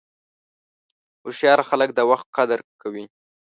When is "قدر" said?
2.37-2.59